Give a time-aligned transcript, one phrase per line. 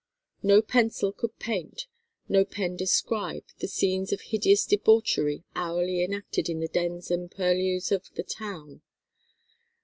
[0.41, 1.85] No pencil could paint,
[2.27, 7.91] no pen describe the scenes of hideous debauchery hourly enacted in the dens and purlieus
[7.91, 8.81] of the town.